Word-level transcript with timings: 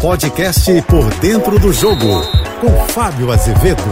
Podcast 0.00 0.82
Por 0.82 1.12
Dentro 1.14 1.58
do 1.58 1.72
Jogo, 1.72 2.22
com 2.60 2.70
Fábio 2.88 3.32
Azevedo. 3.32 3.82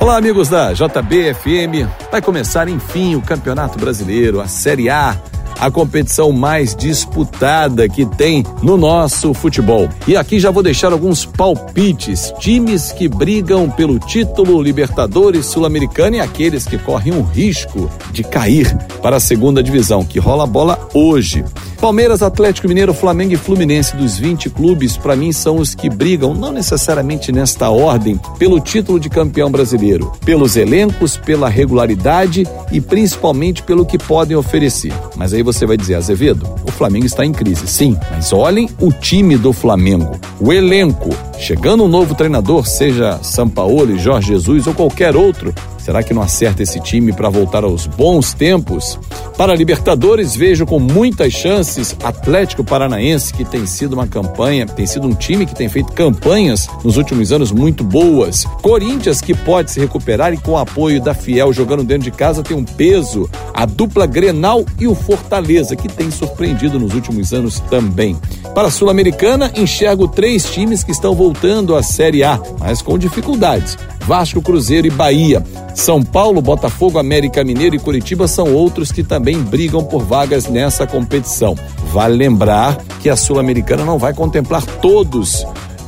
Olá, 0.00 0.16
amigos 0.16 0.48
da 0.48 0.72
JBFM. 0.72 1.88
Vai 2.10 2.22
começar, 2.22 2.68
enfim, 2.68 3.16
o 3.16 3.22
Campeonato 3.22 3.78
Brasileiro, 3.78 4.40
a 4.40 4.48
Série 4.48 4.88
A 4.88 5.20
a 5.60 5.70
competição 5.70 6.32
mais 6.32 6.74
disputada 6.74 7.88
que 7.88 8.04
tem 8.04 8.44
no 8.64 8.76
nosso 8.76 9.32
futebol. 9.32 9.88
E 10.08 10.16
aqui 10.16 10.40
já 10.40 10.50
vou 10.50 10.60
deixar 10.60 10.92
alguns 10.92 11.24
palpites: 11.24 12.32
times 12.40 12.90
que 12.90 13.06
brigam 13.06 13.70
pelo 13.70 14.00
título 14.00 14.60
Libertadores 14.60 15.46
Sul-Americana 15.46 16.16
e 16.16 16.20
aqueles 16.20 16.66
que 16.66 16.76
correm 16.78 17.12
o 17.12 17.22
risco 17.22 17.88
de 18.10 18.24
cair 18.24 18.76
para 19.00 19.16
a 19.16 19.20
segunda 19.20 19.62
divisão, 19.62 20.04
que 20.04 20.18
rola 20.18 20.42
a 20.42 20.48
bola 20.48 20.88
hoje. 20.92 21.44
Palmeiras, 21.82 22.22
Atlético 22.22 22.68
Mineiro, 22.68 22.94
Flamengo 22.94 23.32
e 23.32 23.36
Fluminense 23.36 23.96
dos 23.96 24.16
20 24.16 24.50
clubes, 24.50 24.96
para 24.96 25.16
mim, 25.16 25.32
são 25.32 25.56
os 25.56 25.74
que 25.74 25.90
brigam, 25.90 26.32
não 26.32 26.52
necessariamente 26.52 27.32
nesta 27.32 27.70
ordem, 27.70 28.20
pelo 28.38 28.60
título 28.60 29.00
de 29.00 29.10
campeão 29.10 29.50
brasileiro, 29.50 30.12
pelos 30.24 30.54
elencos, 30.54 31.16
pela 31.16 31.48
regularidade 31.48 32.46
e 32.70 32.80
principalmente 32.80 33.64
pelo 33.64 33.84
que 33.84 33.98
podem 33.98 34.36
oferecer. 34.36 34.92
Mas 35.16 35.34
aí 35.34 35.42
você 35.42 35.66
vai 35.66 35.76
dizer, 35.76 35.96
Azevedo, 35.96 36.48
o 36.64 36.70
Flamengo 36.70 37.04
está 37.04 37.26
em 37.26 37.32
crise. 37.32 37.66
Sim, 37.66 37.96
mas 38.12 38.32
olhem 38.32 38.70
o 38.80 38.92
time 38.92 39.36
do 39.36 39.52
Flamengo, 39.52 40.12
o 40.38 40.52
elenco. 40.52 41.10
Chegando 41.36 41.82
um 41.82 41.88
novo 41.88 42.14
treinador, 42.14 42.64
seja 42.64 43.18
Sampaoli, 43.24 43.98
Jorge 43.98 44.28
Jesus 44.28 44.68
ou 44.68 44.74
qualquer 44.74 45.16
outro, 45.16 45.52
Será 45.82 46.00
que 46.00 46.14
não 46.14 46.22
acerta 46.22 46.62
esse 46.62 46.78
time 46.80 47.12
para 47.12 47.28
voltar 47.28 47.64
aos 47.64 47.88
bons 47.88 48.32
tempos? 48.32 48.98
Para 49.36 49.54
Libertadores, 49.56 50.36
vejo 50.36 50.64
com 50.64 50.78
muitas 50.78 51.32
chances 51.32 51.96
Atlético 52.04 52.62
Paranaense, 52.62 53.34
que 53.34 53.44
tem 53.44 53.66
sido 53.66 53.94
uma 53.94 54.06
campanha, 54.06 54.64
tem 54.64 54.86
sido 54.86 55.08
um 55.08 55.14
time 55.14 55.44
que 55.44 55.54
tem 55.54 55.68
feito 55.68 55.92
campanhas 55.92 56.68
nos 56.84 56.96
últimos 56.96 57.32
anos 57.32 57.50
muito 57.50 57.82
boas. 57.82 58.44
Corinthians, 58.62 59.20
que 59.20 59.34
pode 59.34 59.72
se 59.72 59.80
recuperar 59.80 60.32
e 60.32 60.36
com 60.36 60.52
o 60.52 60.58
apoio 60.58 61.02
da 61.02 61.14
Fiel 61.14 61.52
jogando 61.52 61.82
dentro 61.82 62.04
de 62.04 62.12
casa, 62.12 62.44
tem 62.44 62.56
um 62.56 62.64
peso. 62.64 63.28
A 63.52 63.66
dupla 63.66 64.06
Grenal 64.06 64.64
e 64.78 64.86
o 64.86 64.94
Fortaleza, 64.94 65.74
que 65.74 65.88
tem 65.88 66.12
surpreendido 66.12 66.78
nos 66.78 66.94
últimos 66.94 67.32
anos 67.32 67.58
também. 67.58 68.16
Para 68.54 68.68
a 68.68 68.70
Sul-Americana, 68.70 69.50
enxergo 69.56 70.06
três 70.06 70.44
times 70.44 70.84
que 70.84 70.92
estão 70.92 71.14
voltando 71.14 71.74
à 71.74 71.82
Série 71.82 72.22
A, 72.22 72.40
mas 72.60 72.82
com 72.82 72.96
dificuldades. 72.96 73.76
Vasco, 74.06 74.42
Cruzeiro 74.42 74.86
e 74.86 74.90
Bahia. 74.90 75.44
São 75.74 76.02
Paulo, 76.02 76.42
Botafogo, 76.42 76.98
América 76.98 77.44
Mineiro 77.44 77.76
e 77.76 77.78
Curitiba 77.78 78.28
são 78.28 78.52
outros 78.54 78.92
que 78.92 79.02
também 79.02 79.38
brigam 79.38 79.82
por 79.84 80.02
vagas 80.02 80.46
nessa 80.46 80.86
competição. 80.86 81.56
Vale 81.92 82.16
lembrar 82.16 82.76
que 83.00 83.08
a 83.08 83.16
Sul-Americana 83.16 83.84
não 83.84 83.98
vai 83.98 84.12
contemplar 84.12 84.64
todos 84.64 85.46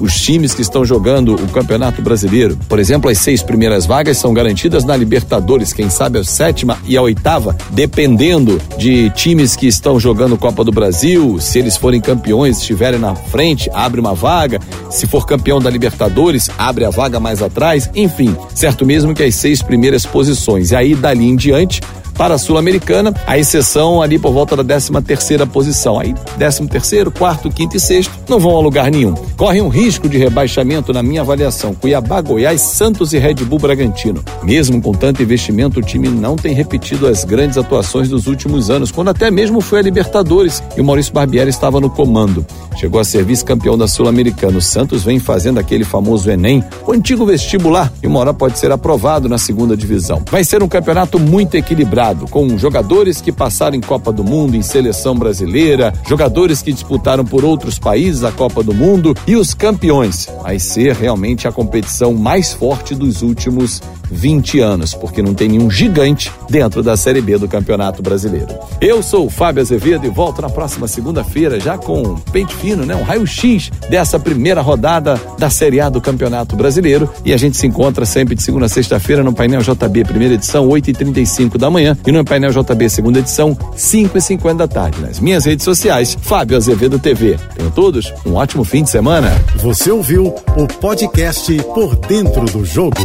os 0.00 0.14
times 0.20 0.54
que 0.54 0.62
estão 0.62 0.84
jogando 0.84 1.34
o 1.34 1.48
Campeonato 1.48 2.02
Brasileiro. 2.02 2.58
Por 2.68 2.78
exemplo, 2.78 3.10
as 3.10 3.18
seis 3.18 3.42
primeiras 3.42 3.86
vagas 3.86 4.18
são 4.18 4.32
garantidas 4.32 4.84
na 4.84 4.96
Libertadores, 4.96 5.72
quem 5.72 5.90
sabe 5.90 6.18
a 6.18 6.24
sétima 6.24 6.78
e 6.86 6.96
a 6.96 7.02
oitava, 7.02 7.56
dependendo 7.70 8.60
de 8.78 9.10
times 9.10 9.56
que 9.56 9.66
estão 9.66 9.98
jogando 9.98 10.36
Copa 10.36 10.64
do 10.64 10.72
Brasil, 10.72 11.38
se 11.40 11.58
eles 11.58 11.76
forem 11.76 12.00
campeões, 12.00 12.58
estiverem 12.58 13.00
na 13.00 13.14
frente, 13.14 13.70
abre 13.72 14.00
uma 14.00 14.14
vaga. 14.14 14.60
Se 14.90 15.06
for 15.06 15.26
campeão 15.26 15.60
da 15.60 15.70
Libertadores, 15.70 16.50
abre 16.58 16.84
a 16.84 16.90
vaga 16.90 17.18
mais 17.18 17.42
atrás. 17.42 17.90
Enfim, 17.94 18.36
certo 18.54 18.86
mesmo 18.86 19.14
que 19.14 19.22
as 19.22 19.34
seis 19.34 19.62
primeiras 19.62 20.04
posições. 20.04 20.70
E 20.70 20.76
aí, 20.76 20.94
dali 20.94 21.26
em 21.26 21.36
diante, 21.36 21.80
para 22.16 22.34
a 22.34 22.38
Sul-Americana, 22.38 23.14
a 23.26 23.38
exceção 23.38 24.00
ali 24.00 24.18
por 24.18 24.32
volta 24.32 24.56
da 24.56 24.64
13 24.64 24.90
terceira 25.02 25.46
posição. 25.46 25.98
Aí, 25.98 26.14
13 26.38 26.66
terceiro, 26.66 27.10
quarto, 27.10 27.50
quinto 27.50 27.76
e 27.76 27.80
sexto 27.80 28.12
não 28.28 28.38
vão 28.38 28.56
a 28.56 28.60
lugar 28.60 28.90
nenhum. 28.90 29.14
Correm 29.36 29.62
um 29.62 29.68
risco 29.68 30.08
de 30.08 30.16
rebaixamento 30.16 30.92
na 30.92 31.02
minha 31.02 31.20
avaliação. 31.20 31.74
Cuiabá, 31.74 32.20
Goiás, 32.20 32.60
Santos 32.60 33.12
e 33.12 33.18
Red 33.18 33.34
Bull 33.34 33.58
Bragantino. 33.58 34.24
Mesmo 34.42 34.80
com 34.80 34.92
tanto 34.92 35.22
investimento, 35.22 35.80
o 35.80 35.82
time 35.82 36.08
não 36.08 36.36
tem 36.36 36.54
repetido 36.54 37.06
as 37.06 37.24
grandes 37.24 37.58
atuações 37.58 38.08
dos 38.08 38.26
últimos 38.26 38.70
anos, 38.70 38.90
quando 38.90 39.08
até 39.08 39.30
mesmo 39.30 39.60
foi 39.60 39.80
a 39.80 39.82
Libertadores 39.82 40.62
e 40.76 40.80
o 40.80 40.84
Maurício 40.84 41.12
Barbieri 41.12 41.50
estava 41.50 41.80
no 41.80 41.90
comando. 41.90 42.44
Chegou 42.76 43.00
a 43.00 43.04
ser 43.04 43.24
vice-campeão 43.24 43.76
da 43.76 43.86
Sul-Americana. 43.86 44.58
O 44.58 44.62
Santos 44.62 45.04
vem 45.04 45.18
fazendo 45.18 45.58
aquele 45.58 45.84
famoso 45.84 46.30
Enem, 46.30 46.62
o 46.86 46.92
antigo 46.92 47.24
vestibular, 47.24 47.92
e 48.02 48.06
uma 48.06 48.20
hora 48.20 48.34
pode 48.34 48.58
ser 48.58 48.70
aprovado 48.70 49.28
na 49.28 49.38
segunda 49.38 49.76
divisão. 49.76 50.22
Vai 50.30 50.44
ser 50.44 50.62
um 50.62 50.68
campeonato 50.68 51.18
muito 51.18 51.54
equilibrado 51.56 52.05
com 52.14 52.56
jogadores 52.58 53.20
que 53.20 53.32
passaram 53.32 53.76
em 53.76 53.80
Copa 53.80 54.12
do 54.12 54.22
Mundo, 54.22 54.56
em 54.56 54.62
seleção 54.62 55.14
brasileira, 55.14 55.92
jogadores 56.08 56.62
que 56.62 56.72
disputaram 56.72 57.24
por 57.24 57.44
outros 57.44 57.78
países 57.78 58.24
a 58.24 58.32
Copa 58.32 58.62
do 58.62 58.74
Mundo 58.74 59.14
e 59.26 59.36
os 59.36 59.54
campeões. 59.54 60.28
Vai 60.42 60.58
ser 60.58 60.94
realmente 60.94 61.48
a 61.48 61.52
competição 61.52 62.14
mais 62.14 62.52
forte 62.52 62.94
dos 62.94 63.22
últimos 63.22 63.80
20 64.10 64.60
anos, 64.60 64.94
porque 64.94 65.22
não 65.22 65.34
tem 65.34 65.48
nenhum 65.48 65.70
gigante 65.70 66.30
dentro 66.48 66.82
da 66.82 66.96
Série 66.96 67.20
B 67.20 67.38
do 67.38 67.48
Campeonato 67.48 68.02
Brasileiro. 68.02 68.48
Eu 68.80 69.02
sou 69.02 69.26
o 69.26 69.30
Fábio 69.30 69.62
Azevedo 69.62 70.06
e 70.06 70.10
volto 70.10 70.42
na 70.42 70.48
próxima 70.48 70.86
segunda-feira 70.86 71.58
já 71.60 71.78
com 71.78 72.14
pente 72.32 72.54
fino, 72.54 72.84
né? 72.84 72.94
Um 72.94 73.02
raio-x 73.02 73.70
dessa 73.88 74.18
primeira 74.18 74.60
rodada 74.60 75.20
da 75.38 75.50
Série 75.50 75.80
A 75.80 75.88
do 75.88 76.00
Campeonato 76.00 76.56
Brasileiro. 76.56 77.08
E 77.24 77.32
a 77.32 77.36
gente 77.36 77.56
se 77.56 77.66
encontra 77.66 78.04
sempre 78.04 78.34
de 78.34 78.42
segunda 78.42 78.66
a 78.66 78.68
sexta-feira 78.68 79.22
no 79.22 79.32
painel 79.32 79.60
JB, 79.60 80.04
primeira 80.04 80.34
edição, 80.34 80.68
8h35 80.68 81.56
da 81.56 81.70
manhã, 81.70 81.96
e 82.06 82.12
no 82.12 82.24
painel 82.24 82.50
JB, 82.50 82.90
segunda 82.90 83.18
edição, 83.20 83.56
5h50 83.76 84.56
da 84.56 84.68
tarde. 84.68 85.00
Nas 85.00 85.20
minhas 85.20 85.44
redes 85.44 85.64
sociais, 85.64 86.16
Fábio 86.20 86.56
Azevedo 86.56 86.98
TV. 86.98 87.38
Tenham 87.56 87.70
todos 87.70 88.12
um 88.24 88.34
ótimo 88.34 88.64
fim 88.64 88.82
de 88.82 88.90
semana. 88.90 89.30
Você 89.56 89.90
ouviu 89.90 90.34
o 90.56 90.66
podcast 90.80 91.52
Por 91.74 91.96
Dentro 91.96 92.44
do 92.46 92.64
Jogo. 92.64 92.96